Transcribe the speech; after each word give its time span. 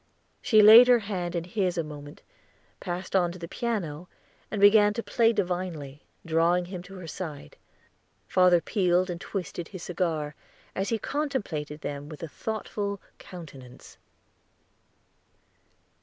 She 0.41 0.63
laid 0.63 0.87
her 0.87 0.97
hand 1.05 1.35
in 1.35 1.43
his 1.43 1.77
a 1.77 1.83
moment, 1.83 2.23
passed 2.79 3.15
on 3.15 3.31
to 3.33 3.37
the 3.37 3.47
piano, 3.47 4.07
and 4.49 4.59
began 4.59 4.95
to 4.95 5.03
play 5.03 5.31
divinely, 5.31 6.07
drawing 6.25 6.65
him 6.65 6.81
to 6.81 6.95
her 6.95 7.05
side. 7.05 7.55
Father 8.27 8.61
peeled 8.61 9.11
and 9.11 9.21
twisted 9.21 9.67
his 9.67 9.83
cigar, 9.83 10.33
as 10.73 10.89
he 10.89 10.97
contemplated 10.97 11.81
them 11.81 12.09
with 12.09 12.23
a 12.23 12.27
thoughtful 12.27 12.99
countenance. 13.19 13.99